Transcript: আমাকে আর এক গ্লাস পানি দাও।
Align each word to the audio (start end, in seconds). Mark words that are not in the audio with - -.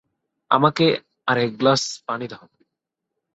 আমাকে 0.51 0.85
আর 1.27 1.37
এক 1.37 1.51
গ্লাস 1.57 1.81
পানি 2.07 2.25
দাও। 2.27 2.45